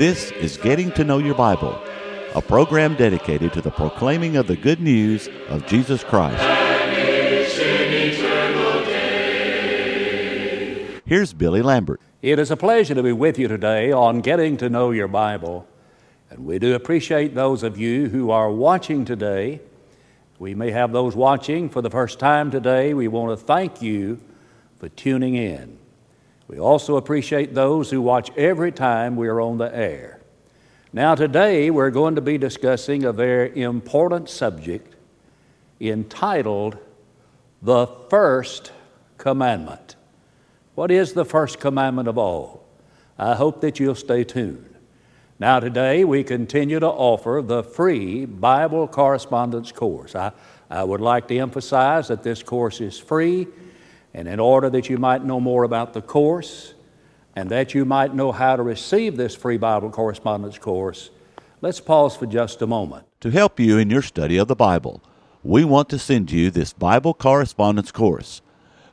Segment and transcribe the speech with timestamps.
[0.00, 1.78] This is Getting to Know Your Bible,
[2.34, 6.42] a program dedicated to the proclaiming of the good news of Jesus Christ.
[11.04, 12.00] Here's Billy Lambert.
[12.22, 15.68] It is a pleasure to be with you today on Getting to Know Your Bible.
[16.30, 19.60] And we do appreciate those of you who are watching today.
[20.38, 22.94] We may have those watching for the first time today.
[22.94, 24.18] We want to thank you
[24.78, 25.79] for tuning in.
[26.50, 30.18] We also appreciate those who watch every time we are on the air.
[30.92, 34.96] Now, today we're going to be discussing a very important subject
[35.80, 36.76] entitled
[37.62, 38.72] The First
[39.16, 39.94] Commandment.
[40.74, 42.66] What is the first commandment of all?
[43.16, 44.74] I hope that you'll stay tuned.
[45.38, 50.16] Now, today we continue to offer the free Bible correspondence course.
[50.16, 50.32] I,
[50.68, 53.46] I would like to emphasize that this course is free.
[54.12, 56.74] And in order that you might know more about the course
[57.36, 61.10] and that you might know how to receive this free Bible correspondence course,
[61.60, 63.06] let's pause for just a moment.
[63.20, 65.02] To help you in your study of the Bible,
[65.42, 68.42] we want to send you this Bible correspondence course.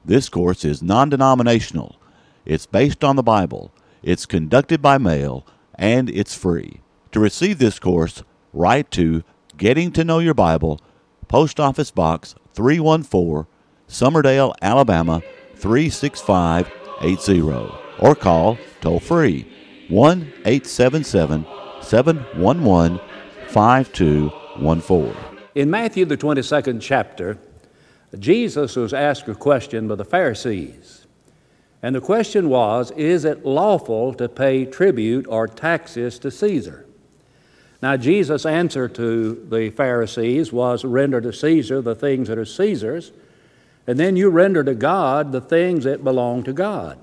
[0.06, 2.00] This course is non denominational,
[2.45, 5.45] it's based on the Bible, it's conducted by mail,
[5.76, 6.82] and it's free.
[7.12, 8.23] To receive this course,
[8.54, 9.23] write to
[9.58, 10.80] Getting to Know Your Bible,
[11.28, 13.48] Post Office Box 314.
[13.88, 15.22] Summerdale, Alabama
[15.56, 19.48] 36580 or call toll free
[19.90, 21.46] 1 877
[21.82, 23.00] 711
[23.48, 25.16] 5214.
[25.56, 27.40] In Matthew, the 22nd chapter,
[28.20, 31.06] Jesus was asked a question by the Pharisees.
[31.82, 36.86] And the question was Is it lawful to pay tribute or taxes to Caesar?
[37.82, 43.12] Now, Jesus' answer to the Pharisees was render to Caesar the things that are Caesar's
[43.88, 47.00] and then you render to God the things that belong to God.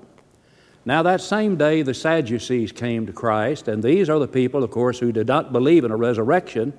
[0.87, 4.69] Now, that same day, the Sadducees came to Christ, and these are the people, of
[4.69, 6.73] course, who did not believe in a resurrection.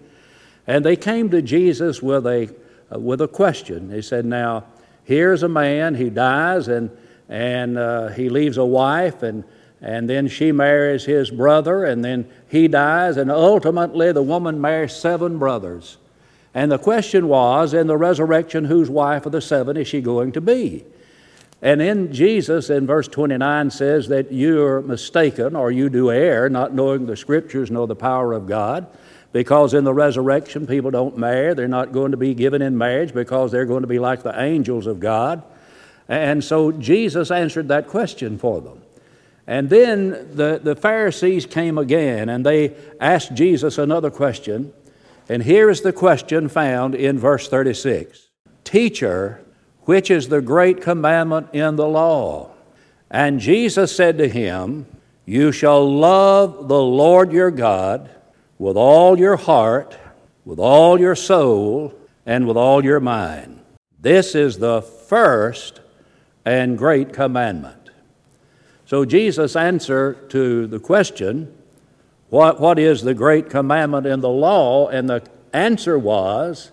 [0.68, 2.54] And they came to Jesus with a,
[2.94, 3.88] uh, with a question.
[3.88, 4.64] They said, Now,
[5.02, 6.96] here's a man, he dies, and,
[7.28, 9.42] and uh, he leaves a wife, and,
[9.80, 14.94] and then she marries his brother, and then he dies, and ultimately the woman marries
[14.94, 15.96] seven brothers.
[16.56, 20.32] And the question was, in the resurrection, whose wife of the seven is she going
[20.32, 20.86] to be?
[21.60, 26.72] And in Jesus, in verse 29, says that you're mistaken or you do err, not
[26.72, 28.86] knowing the scriptures nor the power of God,
[29.34, 31.52] because in the resurrection, people don't marry.
[31.52, 34.40] They're not going to be given in marriage because they're going to be like the
[34.40, 35.42] angels of God.
[36.08, 38.80] And so Jesus answered that question for them.
[39.46, 44.72] And then the, the Pharisees came again and they asked Jesus another question.
[45.28, 48.28] And here is the question found in verse 36
[48.64, 49.44] Teacher,
[49.82, 52.50] which is the great commandment in the law?
[53.10, 54.86] And Jesus said to him,
[55.24, 58.10] You shall love the Lord your God
[58.58, 59.96] with all your heart,
[60.44, 61.94] with all your soul,
[62.24, 63.60] and with all your mind.
[64.00, 65.80] This is the first
[66.44, 67.90] and great commandment.
[68.86, 71.55] So Jesus' answer to the question,
[72.28, 74.88] what, what is the great commandment in the law?
[74.88, 75.22] And the
[75.52, 76.72] answer was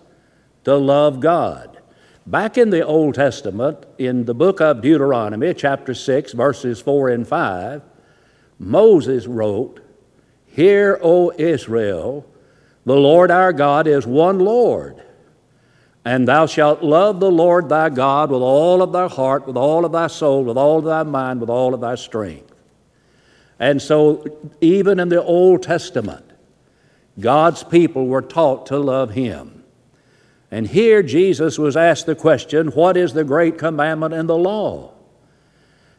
[0.64, 1.80] to love God.
[2.26, 7.28] Back in the Old Testament, in the book of Deuteronomy, chapter 6, verses 4 and
[7.28, 7.82] 5,
[8.58, 9.80] Moses wrote,
[10.46, 12.26] Hear, O Israel,
[12.86, 15.02] the Lord our God is one Lord.
[16.04, 19.84] And thou shalt love the Lord thy God with all of thy heart, with all
[19.84, 22.43] of thy soul, with all of thy mind, with all of thy strength.
[23.58, 24.24] And so,
[24.60, 26.24] even in the Old Testament,
[27.18, 29.64] God's people were taught to love Him.
[30.50, 34.92] And here Jesus was asked the question what is the great commandment in the law?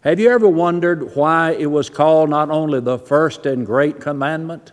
[0.01, 4.71] Have you ever wondered why it was called not only the first and great commandment?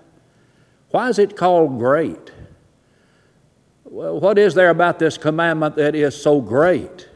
[0.91, 2.31] Why is it called great?
[3.85, 7.09] Well, what is there about this commandment that is so great?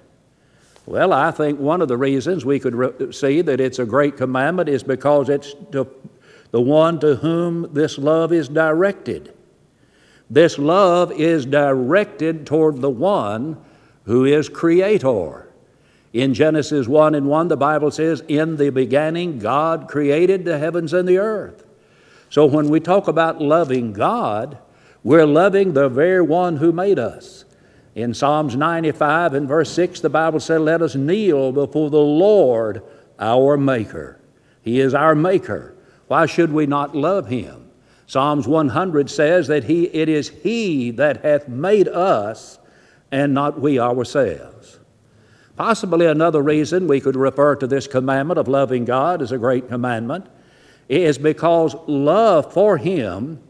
[0.87, 4.17] Well, I think one of the reasons we could re- see that it's a great
[4.17, 5.89] commandment is because it's to,
[6.53, 9.35] the one to whom this love is directed.
[10.31, 13.57] This love is directed toward the one
[14.05, 15.49] who is creator.
[16.13, 20.93] In Genesis 1 and 1, the Bible says, In the beginning, God created the heavens
[20.93, 21.65] and the earth.
[22.31, 24.59] So when we talk about loving God,
[25.03, 27.45] we're loving the very one who made us.
[27.97, 32.83] In Psalms 95 and verse 6, the Bible said, Let us kneel before the Lord
[33.19, 34.21] our Maker.
[34.61, 35.75] He is our Maker.
[36.07, 37.71] Why should we not love Him?
[38.07, 42.59] Psalms 100 says that he, it is He that hath made us
[43.11, 44.79] and not we ourselves.
[45.57, 49.69] Possibly another reason we could refer to this commandment of loving God as a great
[49.69, 50.27] commandment
[50.87, 53.41] is because love for Him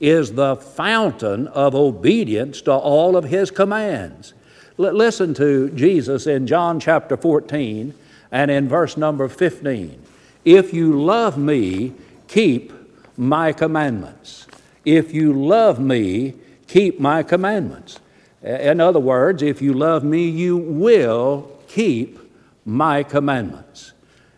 [0.00, 4.34] is the fountain of obedience to all of His commands.
[4.78, 7.94] L- listen to Jesus in John chapter 14
[8.30, 10.00] and in verse number 15.
[10.44, 11.94] If you love me,
[12.28, 12.72] keep
[13.16, 14.46] my commandments.
[14.84, 16.34] If you love me,
[16.66, 18.00] keep my commandments.
[18.42, 22.18] In other words, if you love me, you will keep
[22.66, 23.93] my commandments.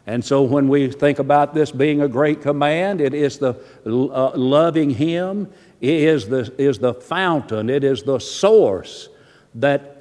[0.06, 4.37] And so when we think about this being a great command, it is the uh,
[4.37, 9.08] loving Him, it is the, is the fountain, it is the source
[9.56, 9.93] that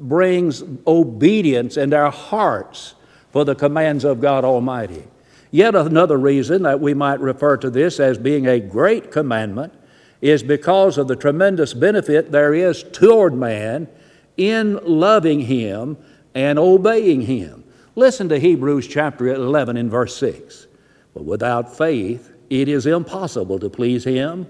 [0.00, 2.94] brings obedience in our hearts
[3.30, 5.04] for the commands of God Almighty.
[5.50, 9.72] Yet another reason that we might refer to this as being a great commandment
[10.20, 13.88] is because of the tremendous benefit there is toward man
[14.36, 15.96] in loving Him
[16.34, 17.63] and obeying Him.
[17.96, 20.66] Listen to Hebrews chapter 11 and verse 6.
[21.14, 24.46] But without faith it is impossible to please Him,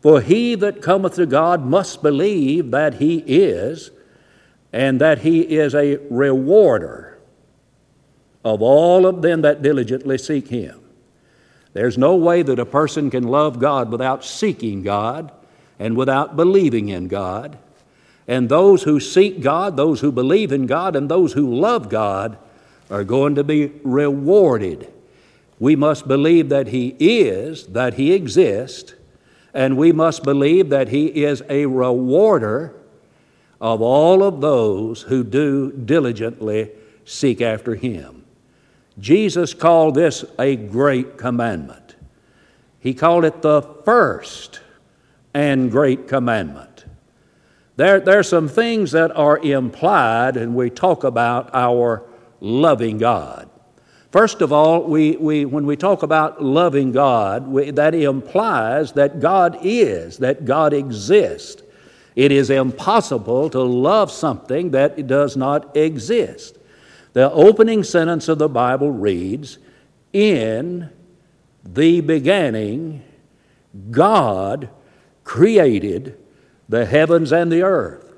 [0.00, 3.90] for he that cometh to God must believe that He is,
[4.72, 7.18] and that He is a rewarder
[8.44, 10.80] of all of them that diligently seek Him.
[11.72, 15.30] There's no way that a person can love God without seeking God
[15.78, 17.58] and without believing in God.
[18.26, 22.38] And those who seek God, those who believe in God, and those who love God
[22.90, 24.92] are going to be rewarded.
[25.58, 28.94] We must believe that He is, that He exists,
[29.54, 32.74] and we must believe that He is a rewarder
[33.60, 36.70] of all of those who do diligently
[37.04, 38.24] seek after Him.
[38.98, 41.96] Jesus called this a great commandment.
[42.80, 44.60] He called it the first
[45.34, 46.84] and great commandment.
[47.76, 52.02] There, there are some things that are implied, and we talk about our
[52.40, 53.48] loving God.
[54.10, 59.20] First of all, we, we, when we talk about loving God, we, that implies that
[59.20, 61.62] God is, that God exists.
[62.14, 66.56] It is impossible to love something that does not exist.
[67.12, 69.58] The opening sentence of the Bible reads,
[70.12, 70.88] In
[71.62, 73.02] the beginning,
[73.90, 74.70] God
[75.24, 76.18] created
[76.68, 78.14] the heavens and the earth.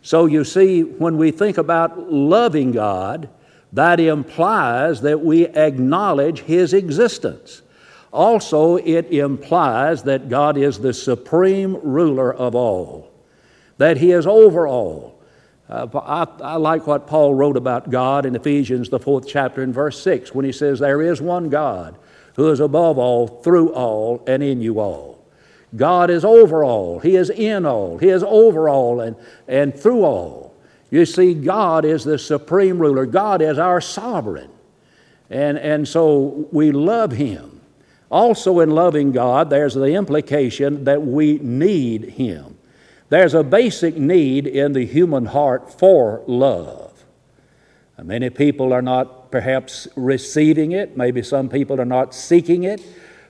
[0.00, 3.28] So you see, when we think about loving God,
[3.72, 7.62] that implies that we acknowledge His existence.
[8.12, 13.10] Also, it implies that God is the supreme ruler of all,
[13.78, 15.12] that He is over all,
[15.72, 19.72] uh, I, I, like what Paul wrote about God in Ephesians, the fourth chapter, in
[19.72, 21.96] verse 6, when he says, There is one God
[22.36, 25.24] who is above all, through all, and in you all.
[25.74, 29.16] God is over all, He is in all, He is over all, and,
[29.48, 30.41] and through all.
[30.92, 34.50] You see, God is the supreme ruler, God is our sovereign.
[35.30, 37.62] And, and so we love Him.
[38.10, 42.58] Also, in loving God, there's the implication that we need Him.
[43.08, 47.04] There's a basic need in the human heart for love.
[48.02, 52.82] Many people are not perhaps receiving it, maybe some people are not seeking it,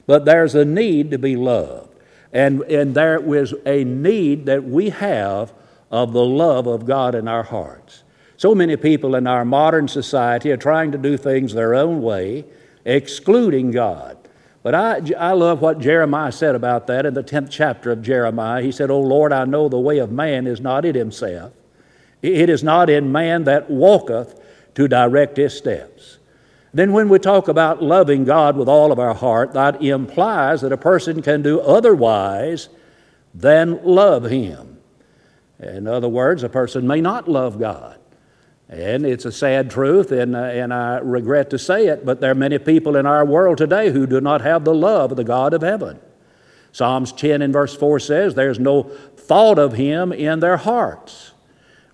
[0.07, 1.95] but there's a need to be loved.
[2.33, 5.53] And, and there is a need that we have
[5.93, 8.03] of the love of God in our hearts.
[8.37, 12.45] So many people in our modern society are trying to do things their own way,
[12.85, 14.17] excluding God.
[14.65, 18.63] But I, I love what Jeremiah said about that in the 10th chapter of Jeremiah.
[18.63, 21.53] He said, O Lord, I know the way of man is not in himself.
[22.23, 24.41] It is not in man that walketh
[24.75, 26.19] to direct his steps.
[26.75, 30.73] Then, when we talk about loving God with all of our heart, that implies that
[30.73, 32.71] a person can do otherwise
[33.35, 34.72] than love Him.
[35.63, 37.99] In other words, a person may not love God.
[38.69, 42.31] And it's a sad truth, and, uh, and I regret to say it, but there
[42.31, 45.25] are many people in our world today who do not have the love of the
[45.25, 46.01] God of heaven.
[46.73, 51.33] Psalms 10 and verse 4 says, There's no thought of Him in their hearts.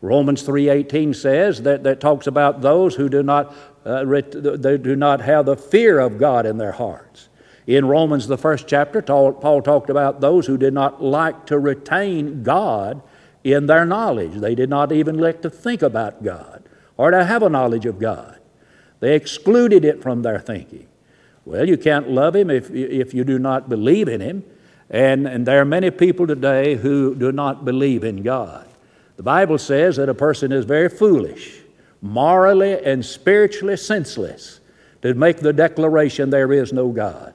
[0.00, 3.52] Romans 3.18 says that, that talks about those who do not,
[3.84, 7.28] uh, they do not have the fear of God in their hearts.
[7.66, 12.44] In Romans, the first chapter, Paul talked about those who did not like to retain
[12.44, 13.02] God
[13.44, 14.34] in their knowledge.
[14.34, 16.62] They did not even like to think about God
[16.96, 18.38] or to have a knowledge of God.
[19.00, 20.88] They excluded it from their thinking.
[21.44, 24.44] Well, you can't love Him if, if you do not believe in Him.
[24.90, 28.66] And, and there are many people today who do not believe in God.
[29.16, 31.60] The Bible says that a person is very foolish,
[32.00, 34.60] morally and spiritually senseless,
[35.02, 37.34] to make the declaration there is no God.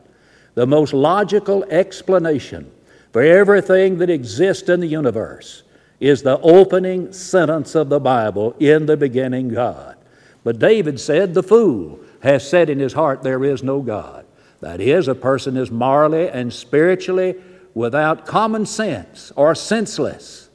[0.55, 2.71] The most logical explanation
[3.11, 5.63] for everything that exists in the universe
[6.03, 9.95] is the opening sentence of the Bible in the beginning, God.
[10.43, 14.25] But David said, The fool has said in his heart, There is no God.
[14.59, 17.35] That is, a person is morally and spiritually
[17.73, 20.49] without common sense or senseless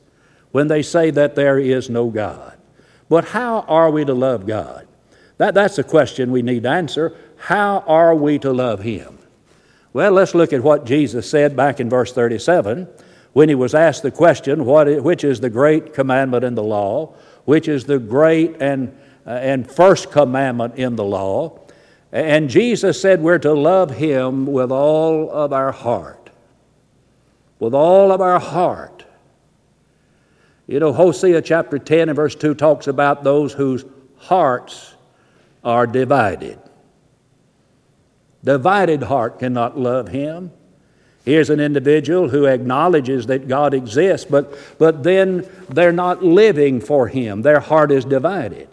[0.52, 2.58] when they say that there is no God.
[3.08, 4.86] But how are we to love God?
[5.38, 7.16] That, that's a question we need to answer.
[7.38, 9.18] How are we to love Him?
[9.94, 12.86] Well, let's look at what Jesus said back in verse 37
[13.38, 17.14] when he was asked the question, what, which is the great commandment in the law,
[17.44, 18.92] which is the great and,
[19.24, 21.56] uh, and first commandment in the law.
[22.10, 26.30] And Jesus said we're to love Him with all of our heart.
[27.60, 29.04] With all of our heart.
[30.66, 33.84] You know, Hosea chapter 10 and verse 2 talks about those whose
[34.16, 34.96] hearts
[35.62, 36.58] are divided.
[38.42, 40.50] Divided heart cannot love Him.
[41.28, 47.06] Here's an individual who acknowledges that God exists, but, but then they're not living for
[47.06, 47.42] Him.
[47.42, 48.66] Their heart is divided.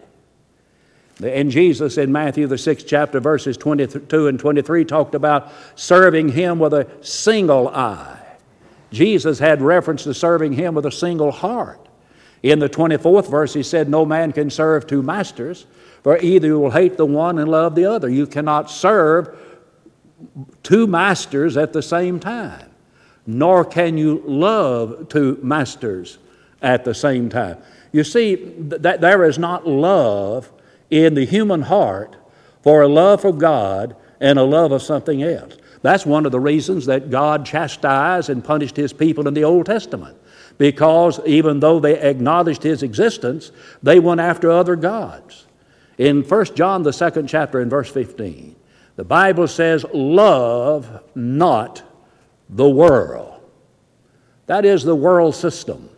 [1.22, 6.58] And Jesus in Matthew, the sixth chapter, verses 22 and 23, talked about serving Him
[6.58, 8.18] with a single eye.
[8.90, 11.86] Jesus had reference to serving Him with a single heart.
[12.42, 15.66] In the 24th verse, He said, No man can serve two masters,
[16.02, 18.08] for either you will hate the one and love the other.
[18.08, 19.38] You cannot serve
[20.62, 22.70] two masters at the same time,
[23.26, 26.18] nor can you love two masters
[26.62, 27.58] at the same time.
[27.92, 30.52] You see, that there is not love
[30.90, 32.16] in the human heart
[32.62, 35.56] for a love for God and a love of something else.
[35.82, 39.66] That's one of the reasons that God chastised and punished his people in the Old
[39.66, 40.16] Testament.
[40.58, 45.46] Because even though they acknowledged his existence, they went after other gods.
[45.98, 48.56] In 1 John, the second chapter, in verse 15,
[48.96, 51.82] the Bible says, Love not
[52.48, 53.40] the world.
[54.46, 55.88] That is the world system,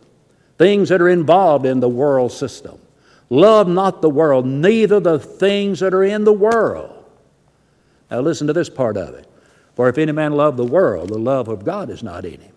[0.57, 2.79] things that are involved in the world system.
[3.29, 7.05] Love not the world, neither the things that are in the world.
[8.09, 9.27] Now, listen to this part of it.
[9.75, 12.53] For if any man love the world, the love of God is not in him.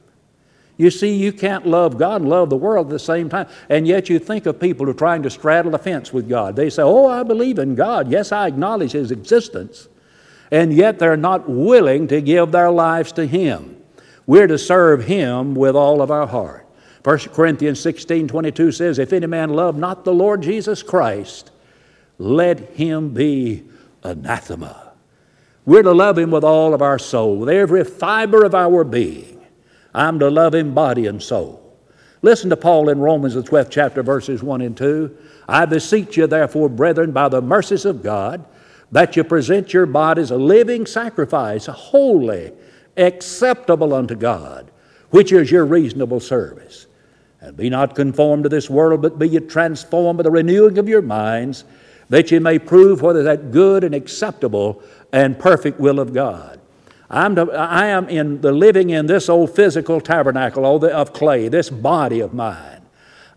[0.79, 3.47] You see, you can't love God and love the world at the same time.
[3.69, 6.57] And yet you think of people who are trying to straddle the fence with God.
[6.57, 8.11] They say, Oh, I believe in God.
[8.11, 9.89] Yes, I acknowledge His existence
[10.53, 13.83] and yet they're not willing to give their lives to Him.
[14.27, 16.69] We're to serve Him with all of our heart.
[17.05, 21.51] 1 Corinthians 16 22 says, If any man love not the Lord Jesus Christ,
[22.19, 23.65] let him be
[24.05, 24.93] anathema.
[25.65, 29.41] We're to love Him with all of our soul, with every fiber of our being.
[29.95, 31.61] I'm to love Him body and soul.
[32.21, 35.17] Listen to Paul in Romans, the 12th chapter, verses 1 and 2.
[35.49, 38.45] I beseech you, therefore, brethren, by the mercies of God,
[38.93, 42.53] that you present your bodies a living sacrifice, holy,
[42.97, 44.71] acceptable unto God,
[45.11, 46.87] which is your reasonable service.
[47.41, 50.89] And be not conformed to this world, but be ye transformed by the renewing of
[50.89, 51.65] your minds,
[52.11, 54.83] that ye may prove whether that good and acceptable
[55.13, 56.61] and perfect will of God.
[57.11, 61.69] I'm to, I am in the living in this old physical tabernacle of clay, this
[61.69, 62.82] body of mine.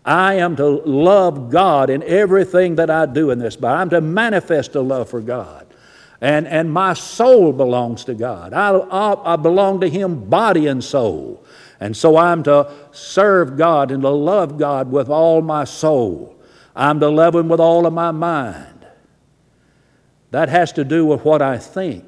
[0.06, 3.80] I am to love God in everything that I do in this body.
[3.80, 5.66] I'm to manifest a love for God.
[6.20, 8.52] And, and my soul belongs to God.
[8.52, 11.44] I, I, I belong to Him body and soul.
[11.80, 16.40] And so I'm to serve God and to love God with all my soul.
[16.76, 18.86] I'm to love Him with all of my mind.
[20.30, 22.04] That has to do with what I think.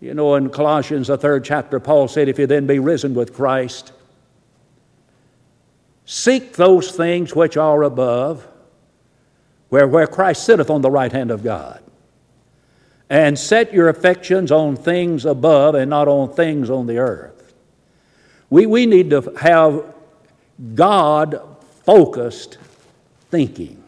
[0.00, 3.34] You know, in Colossians, the third chapter, Paul said, If you then be risen with
[3.34, 3.92] Christ,
[6.12, 8.44] Seek those things which are above,
[9.68, 11.80] where, where Christ sitteth on the right hand of God.
[13.08, 17.54] And set your affections on things above and not on things on the earth.
[18.50, 19.84] We, we need to have
[20.74, 21.40] God
[21.84, 22.58] focused
[23.30, 23.80] thinking.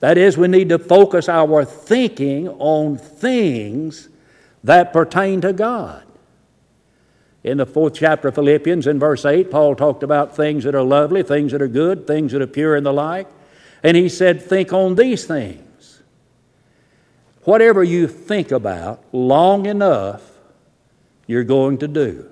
[0.00, 4.10] That is, we need to focus our thinking on things
[4.64, 6.04] that pertain to God.
[7.42, 10.82] In the fourth chapter of Philippians, in verse 8, Paul talked about things that are
[10.82, 13.28] lovely, things that are good, things that are pure, and the like.
[13.82, 16.02] And he said, Think on these things.
[17.44, 20.22] Whatever you think about long enough,
[21.26, 22.30] you're going to do.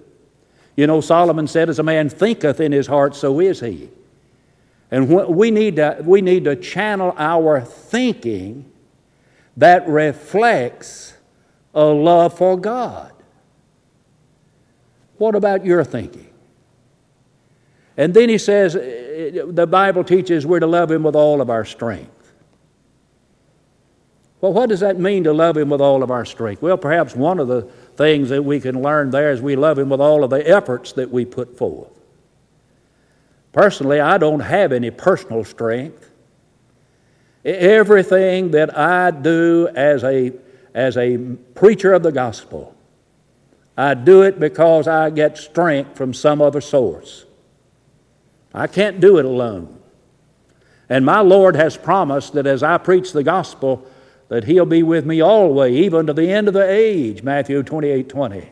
[0.76, 3.88] You know, Solomon said, As a man thinketh in his heart, so is he.
[4.90, 8.70] And we need to, we need to channel our thinking
[9.56, 11.14] that reflects
[11.74, 13.12] a love for God.
[15.18, 16.28] What about your thinking?
[17.96, 21.40] And then he says, eh, eh, the Bible teaches we're to love him with all
[21.40, 22.32] of our strength.
[24.40, 26.62] Well, what does that mean to love him with all of our strength?
[26.62, 27.62] Well, perhaps one of the
[27.96, 30.92] things that we can learn there is we love him with all of the efforts
[30.92, 31.90] that we put forth.
[33.50, 36.08] Personally, I don't have any personal strength.
[37.44, 40.32] Everything that I do as a,
[40.72, 41.18] as a
[41.56, 42.76] preacher of the gospel.
[43.78, 47.26] I do it because I get strength from some other source.
[48.52, 49.78] I can't do it alone.
[50.88, 53.87] And my Lord has promised that as I preach the gospel,
[54.30, 58.08] that He'll be with me always, even to the end of the age, Matthew 28
[58.08, 58.49] 20.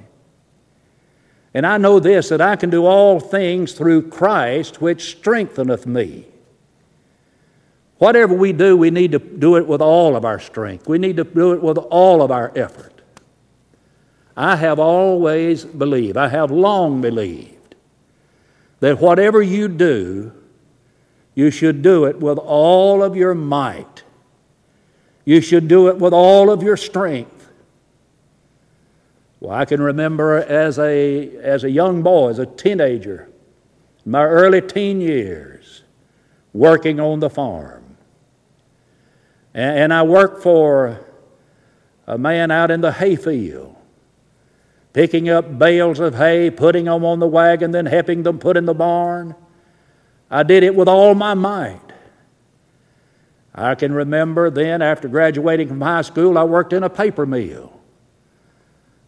[1.54, 6.26] And I know this, that I can do all things through Christ, which strengtheneth me.
[7.98, 10.86] Whatever we do, we need to do it with all of our strength.
[10.86, 12.95] We need to do it with all of our effort.
[14.36, 17.74] I have always believed, I have long believed,
[18.80, 20.32] that whatever you do,
[21.34, 24.04] you should do it with all of your might.
[25.24, 27.50] You should do it with all of your strength.
[29.40, 33.30] Well, I can remember as a, as a young boy, as a teenager,
[34.04, 35.82] my early teen years,
[36.52, 37.96] working on the farm.
[39.52, 41.06] And, and I worked for
[42.06, 43.75] a man out in the hayfield
[44.96, 48.64] picking up bales of hay, putting them on the wagon, then helping them put in
[48.64, 49.34] the barn.
[50.30, 51.82] I did it with all my might.
[53.54, 57.78] I can remember then, after graduating from high school, I worked in a paper mill.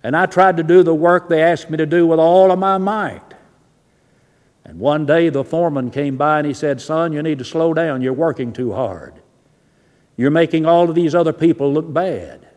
[0.03, 2.59] And I tried to do the work they asked me to do with all of
[2.59, 3.23] my might.
[4.67, 7.73] And one day the foreman came by and he said, Son, you need to slow
[7.73, 8.03] down.
[8.03, 9.15] You're working too hard.
[10.19, 12.48] You're making all of these other people look bad.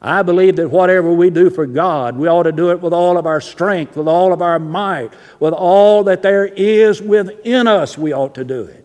[0.00, 3.16] I believe that whatever we do for God, we ought to do it with all
[3.16, 7.96] of our strength, with all of our might, with all that there is within us,
[7.96, 8.84] we ought to do it.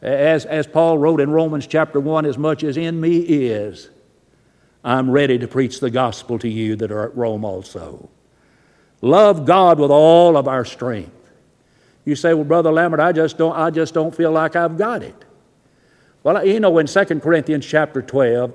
[0.00, 3.90] As, as Paul wrote in Romans chapter 1, as much as in me is,
[4.84, 8.08] I'm ready to preach the gospel to you that are at Rome also.
[9.00, 11.12] Love God with all of our strength.
[12.04, 15.02] You say, well, Brother Lambert, I just don't, I just don't feel like I've got
[15.02, 15.24] it.
[16.24, 18.52] Well, you know, in 2 Corinthians chapter 12,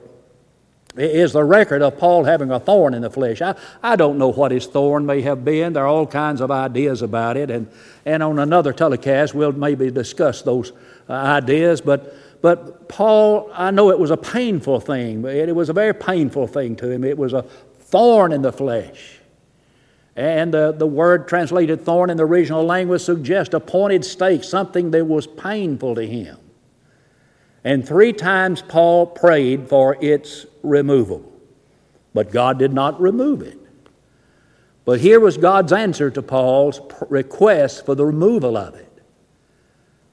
[0.98, 3.42] is the record of Paul having a thorn in the flesh.
[3.42, 5.74] I, I don't know what his thorn may have been.
[5.74, 7.70] There are all kinds of ideas about it, and,
[8.06, 10.72] and on another telecast, we'll maybe discuss those
[11.10, 11.82] uh, ideas.
[11.82, 15.24] But, but Paul, I know it was a painful thing.
[15.26, 17.04] It, it was a very painful thing to him.
[17.04, 17.44] It was a
[17.80, 19.20] thorn in the flesh.
[20.16, 24.90] And the, the word translated thorn in the original language suggests a pointed stake, something
[24.92, 26.38] that was painful to him.
[27.64, 31.24] And three times Paul prayed for its removal.
[32.14, 33.60] But God did not remove it.
[34.86, 39.04] But here was God's answer to Paul's request for the removal of it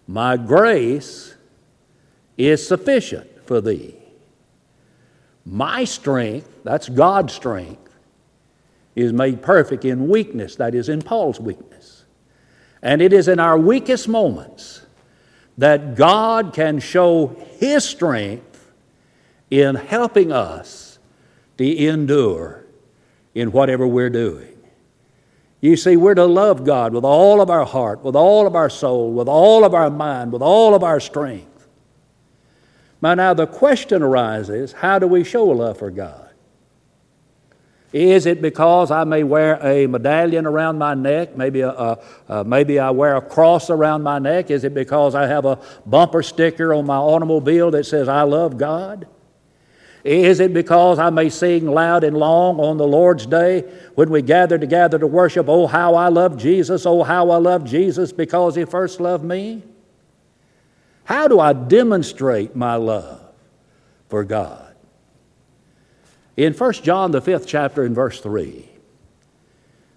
[0.07, 1.35] My grace
[2.37, 3.95] is sufficient for thee.
[5.47, 7.89] My strength, that's God's strength,
[8.95, 12.05] is made perfect in weakness, that is, in Paul's weakness.
[12.83, 14.83] And it is in our weakest moments
[15.59, 18.54] that God can show His strength
[19.55, 20.99] in helping us
[21.59, 22.65] to endure
[23.37, 24.59] in whatever we're doing.
[25.61, 28.69] You see, we're to love God with all of our heart, with all of our
[28.69, 31.69] soul, with all of our mind, with all of our strength.
[33.01, 36.31] Now, now the question arises how do we show love for God?
[37.93, 41.37] Is it because I may wear a medallion around my neck?
[41.37, 41.97] Maybe, a,
[42.29, 44.51] a, maybe I wear a cross around my neck?
[44.51, 48.59] Is it because I have a bumper sticker on my automobile that says, I love
[48.59, 49.07] God?
[50.05, 53.63] Is it because I may sing loud and long on the Lord's day
[53.95, 57.65] when we gather together to worship, Oh, how I love Jesus, oh, how I love
[57.65, 59.63] Jesus because He first loved me?
[61.05, 63.23] How do I demonstrate my love
[64.09, 64.75] for God?
[66.37, 68.69] In 1 John, the fifth chapter, in verse 3,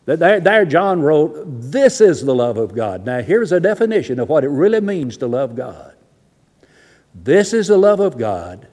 [0.06, 3.06] there, there John wrote, This is the love of God.
[3.06, 5.96] Now, here's a definition of what it really means to love God.
[7.14, 8.68] This is the love of God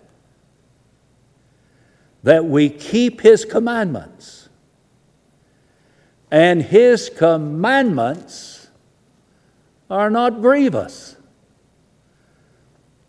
[2.24, 4.48] that we keep His commandments.
[6.30, 8.68] And His commandments
[9.88, 11.16] are not grievous.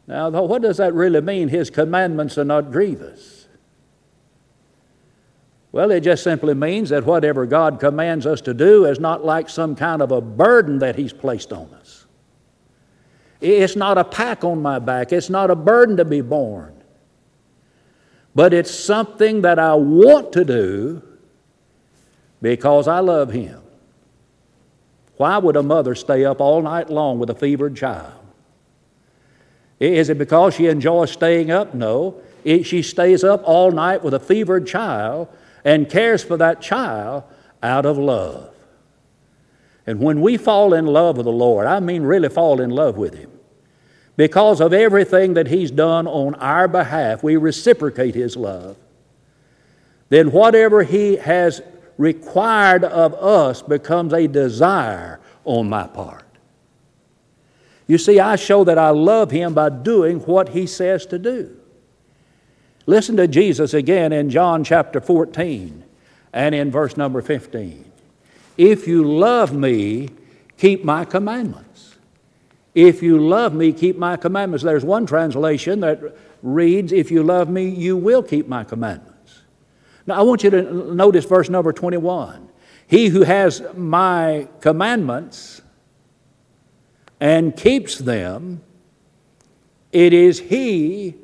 [0.06, 1.48] Now, what does that really mean?
[1.48, 3.48] His commandments are not grievous.
[5.72, 9.50] Well, it just simply means that whatever God commands us to do is not like
[9.50, 12.06] some kind of a burden that He's placed on us.
[13.42, 16.75] It's not a pack on my back, it's not a burden to be borne.
[18.36, 21.02] But it's something that I want to do
[22.42, 23.62] because I love Him.
[25.18, 28.14] Why would a mother stay up all night long with a fevered child?
[29.80, 31.74] Is it because she enjoys staying up?
[31.74, 32.22] No.
[32.44, 35.30] she stays up all night with a fevered child
[35.64, 37.24] and cares for that child
[37.64, 38.54] out of love.
[39.88, 42.98] And when we fall in love with the Lord, I mean really fall in love
[42.98, 43.32] with Him,
[44.18, 48.78] because of everything that He's done on our behalf, we reciprocate His love.
[50.10, 51.62] then whatever He has
[51.98, 56.24] required of us becomes a desire on my part.
[57.88, 61.56] You see, I show that I love Him by doing what He says to do.
[62.86, 65.84] Listen to Jesus again in John chapter 14
[66.34, 67.92] and in verse number 15.
[68.58, 70.10] If you love me,
[70.58, 71.95] keep my commandments.
[72.76, 74.64] If you love me, keep my commandments.
[74.64, 79.42] There's one translation that reads, If you love me, you will keep my commandments.
[80.06, 82.50] Now, I want you to notice verse number 21.
[82.86, 85.62] He who has my commandments
[87.20, 88.62] and keeps them,
[89.92, 91.16] it is he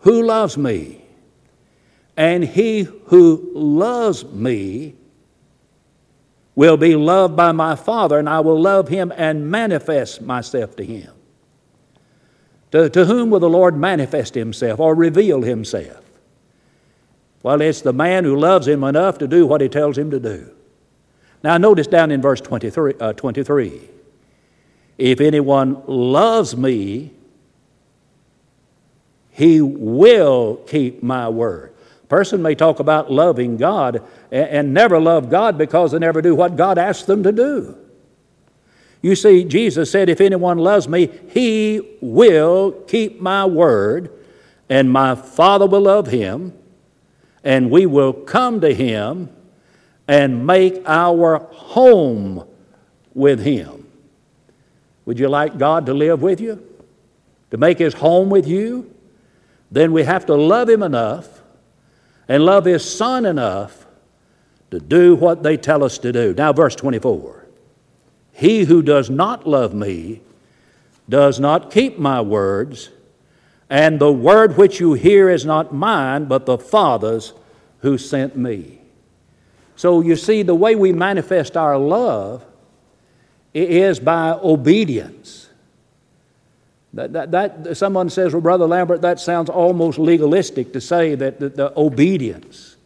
[0.00, 1.04] who loves me.
[2.16, 4.96] And he who loves me
[6.56, 10.84] will be loved by my Father, and I will love him and manifest myself to
[10.84, 11.12] him.
[12.72, 16.02] To, to whom will the Lord manifest himself or reveal himself?
[17.42, 20.18] Well, it's the man who loves him enough to do what he tells him to
[20.18, 20.50] do.
[21.44, 23.90] Now, notice down in verse 23, uh, 23
[24.98, 27.12] if anyone loves me,
[29.30, 31.74] he will keep my word.
[32.08, 36.34] Person may talk about loving God and, and never love God because they never do
[36.34, 37.76] what God asks them to do.
[39.02, 44.10] You see, Jesus said, If anyone loves me, he will keep my word,
[44.68, 46.56] and my Father will love him,
[47.44, 49.30] and we will come to him
[50.08, 52.46] and make our home
[53.14, 53.86] with him.
[55.04, 56.64] Would you like God to live with you?
[57.50, 58.92] To make his home with you?
[59.70, 61.35] Then we have to love him enough
[62.28, 63.86] and love his son enough
[64.70, 66.34] to do what they tell us to do.
[66.34, 67.46] Now, verse 24
[68.32, 70.22] He who does not love me
[71.08, 72.90] does not keep my words,
[73.70, 77.32] and the word which you hear is not mine, but the Father's
[77.80, 78.80] who sent me.
[79.76, 82.44] So you see, the way we manifest our love
[83.54, 85.45] is by obedience.
[86.96, 91.38] That, that, that, someone says, Well, Brother Lambert, that sounds almost legalistic to say that
[91.38, 92.76] the, the obedience.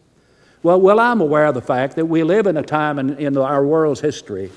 [0.64, 3.38] Well, well, I'm aware of the fact that we live in a time in, in
[3.38, 4.50] our world's history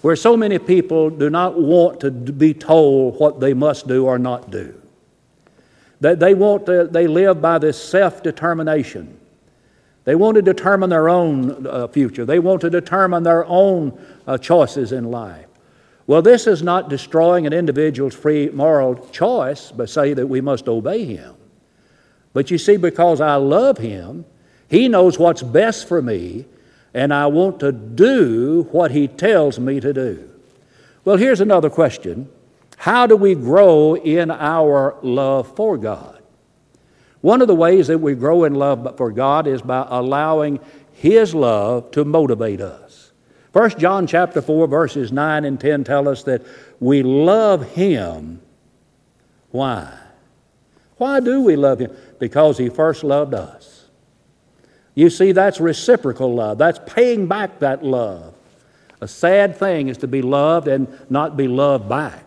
[0.00, 4.18] where so many people do not want to be told what they must do or
[4.18, 4.80] not do.
[6.00, 9.18] They, they, want to, they live by this self determination.
[10.04, 12.24] They want to determine their own uh, future.
[12.24, 15.47] They want to determine their own uh, choices in life.
[16.08, 20.66] Well, this is not destroying an individual's free moral choice, but say that we must
[20.66, 21.34] obey him.
[22.32, 24.24] But you see, because I love him,
[24.70, 26.46] he knows what's best for me,
[26.94, 30.30] and I want to do what he tells me to do.
[31.04, 32.30] Well, here's another question
[32.78, 36.22] How do we grow in our love for God?
[37.20, 40.58] One of the ways that we grow in love for God is by allowing
[40.94, 43.07] His love to motivate us.
[43.58, 46.46] 1 John chapter 4 verses 9 and 10 tell us that
[46.78, 48.40] we love Him.
[49.50, 49.98] Why?
[50.96, 51.90] Why do we love Him?
[52.20, 53.86] Because He first loved us.
[54.94, 56.58] You see, that's reciprocal love.
[56.58, 58.32] That's paying back that love.
[59.00, 62.24] A sad thing is to be loved and not be loved back.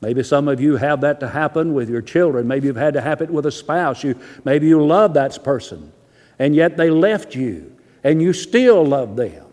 [0.00, 2.46] Maybe some of you have that to happen with your children.
[2.46, 4.04] Maybe you've had to happen with a spouse.
[4.04, 5.92] You, maybe you love that person,
[6.38, 9.43] and yet they left you, and you still love them.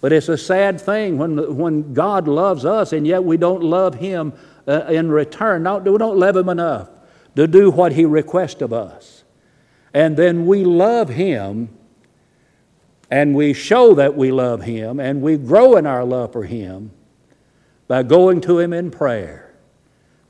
[0.00, 3.96] But it's a sad thing when, when God loves us, and yet we don't love
[3.96, 4.32] Him
[4.66, 5.62] uh, in return.
[5.62, 6.88] Not, we don't love Him enough
[7.36, 9.24] to do what He requests of us.
[9.92, 11.68] And then we love Him,
[13.10, 16.92] and we show that we love Him, and we grow in our love for Him
[17.88, 19.50] by going to Him in prayer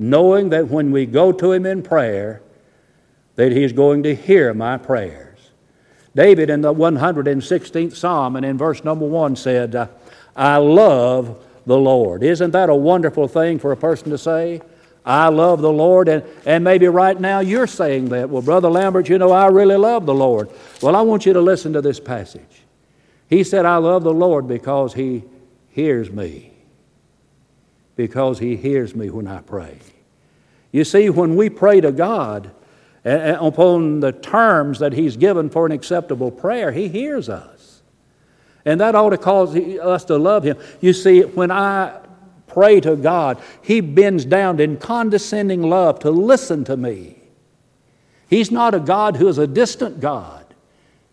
[0.00, 2.42] knowing that when we go to Him in prayer,
[3.36, 5.29] that He's going to hear my prayers.
[6.14, 9.86] David in the 116th Psalm and in verse number one said, uh,
[10.34, 12.22] I love the Lord.
[12.22, 14.60] Isn't that a wonderful thing for a person to say?
[15.04, 16.08] I love the Lord.
[16.08, 18.28] And, and maybe right now you're saying that.
[18.28, 20.50] Well, Brother Lambert, you know, I really love the Lord.
[20.82, 22.62] Well, I want you to listen to this passage.
[23.28, 25.24] He said, I love the Lord because He
[25.70, 26.52] hears me
[27.96, 29.78] because He hears me when I pray.
[30.72, 32.50] You see, when we pray to God
[33.04, 37.82] upon the terms that He's given for an acceptable prayer, He hears us.
[38.64, 40.58] And that ought to cause us to love Him.
[40.80, 41.98] You see, when I
[42.46, 47.16] pray to God, He bends down in condescending love to listen to me.
[48.28, 50.44] He's not a God who is a distant God,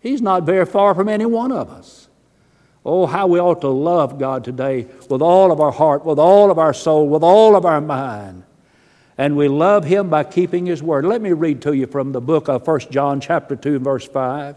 [0.00, 2.08] He's not very far from any one of us.
[2.84, 6.50] Oh, how we ought to love God today with all of our heart, with all
[6.50, 8.44] of our soul, with all of our mind.
[9.18, 11.04] And we love Him by keeping His Word.
[11.04, 14.56] Let me read to you from the book of 1 John chapter 2, verse 5.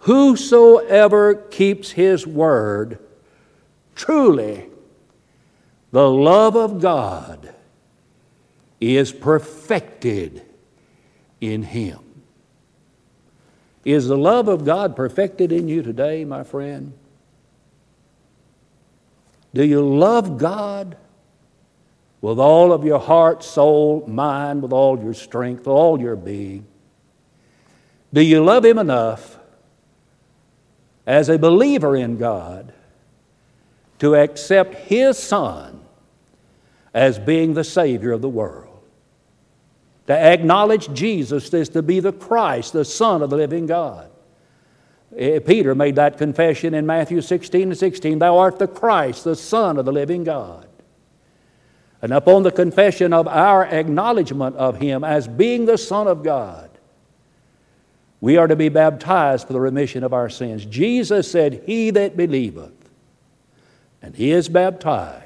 [0.00, 2.98] Whosoever keeps his word,
[3.94, 4.66] truly
[5.92, 7.52] the love of God
[8.80, 10.42] is perfected
[11.40, 11.98] in him.
[13.84, 16.94] Is the love of God perfected in you today, my friend?
[19.52, 20.96] Do you love God
[22.20, 26.66] with all of your heart, soul, mind, with all your strength, all your being?
[28.12, 29.38] Do you love Him enough
[31.06, 32.72] as a believer in God
[34.00, 35.80] to accept His Son
[36.92, 38.66] as being the Savior of the world?
[40.08, 44.10] To acknowledge Jesus as to be the Christ, the Son of the living God.
[45.16, 49.36] Eh, Peter made that confession in Matthew 16 and 16 Thou art the Christ, the
[49.36, 50.69] Son of the living God.
[52.02, 56.70] And upon the confession of our acknowledgement of Him as being the Son of God,
[58.20, 60.64] we are to be baptized for the remission of our sins.
[60.64, 62.72] Jesus said, He that believeth
[64.02, 65.24] and he is baptized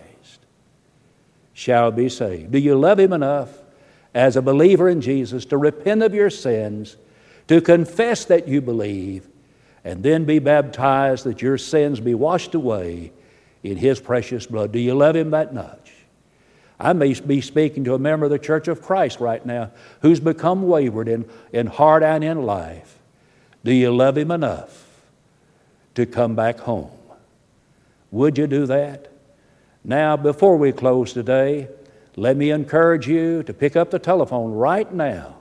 [1.53, 2.51] shall be saved.
[2.51, 3.51] Do you love Him enough
[4.13, 6.97] as a believer in Jesus to repent of your sins,
[7.49, 9.29] to confess that you believe,
[9.85, 13.13] and then be baptized that your sins be washed away
[13.63, 14.73] in His precious blood?
[14.73, 15.84] Do you love Him that much?
[16.79, 19.71] I may be speaking to a member of the Church of Christ right now
[20.03, 22.99] who's become wayward in, in heart and in life.
[23.65, 24.87] Do you love Him enough
[25.95, 26.91] to come back home?
[28.11, 29.11] Would you do that?
[29.85, 31.69] Now, before we close today,
[32.17, 35.37] let me encourage you to pick up the telephone right now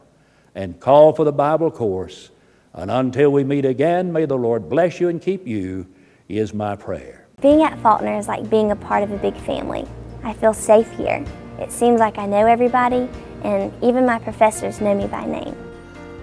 [0.56, 2.30] and call for the Bible course.
[2.74, 5.88] And until we meet again, may the Lord bless you and keep you,
[6.28, 7.28] is my prayer.
[7.41, 9.88] Being at Faulkner is like being a part of a big family.
[10.24, 11.24] I feel safe here.
[11.60, 13.10] It seems like I know everybody,
[13.44, 15.56] and even my professors know me by name.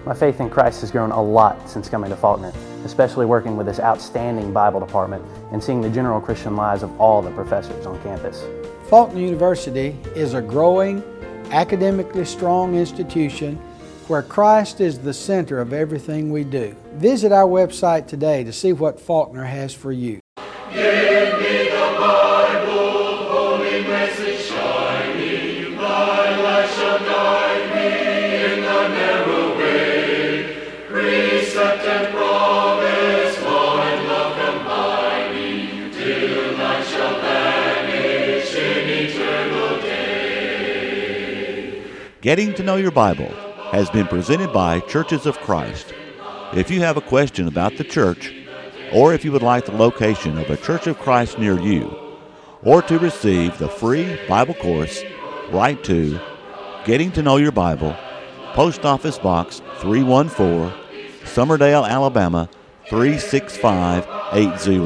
[0.05, 2.51] My faith in Christ has grown a lot since coming to Faulkner,
[2.83, 7.21] especially working with this outstanding Bible department and seeing the general Christian lives of all
[7.21, 8.43] the professors on campus.
[8.89, 11.03] Faulkner University is a growing,
[11.51, 13.57] academically strong institution
[14.07, 16.75] where Christ is the center of everything we do.
[16.95, 20.19] Visit our website today to see what Faulkner has for you.
[42.21, 43.29] Getting to Know Your Bible
[43.71, 45.91] has been presented by Churches of Christ.
[46.53, 48.31] If you have a question about the church,
[48.93, 51.97] or if you would like the location of a Church of Christ near you,
[52.61, 55.03] or to receive the free Bible course,
[55.49, 56.19] write to
[56.85, 57.97] Getting to Know Your Bible,
[58.53, 60.80] Post Office Box 314,
[61.33, 62.49] Summerdale, Alabama
[62.89, 64.79] 36580,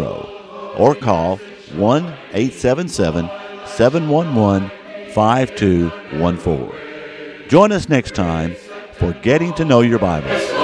[0.78, 1.38] or call
[1.74, 2.04] 1
[2.34, 3.30] 877
[3.66, 4.70] 711
[5.14, 6.72] 5214.
[7.50, 8.56] Join us next time
[8.94, 10.55] for Getting to Know Your Bible.